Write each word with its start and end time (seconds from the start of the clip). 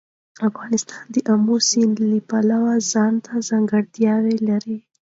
افغانستان 0.49 1.03
د 1.13 1.15
آمو 1.33 1.55
سیند 1.69 1.95
له 2.11 2.19
پلوه 2.29 2.73
ځانته 2.91 3.33
ځانګړتیا 3.49 4.13
لري. 4.49 4.77